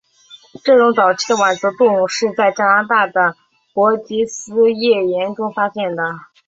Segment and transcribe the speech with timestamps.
[0.63, 3.35] 这种早期的腕足动物是在加拿大的
[3.71, 6.01] 伯吉斯页岩中发现的。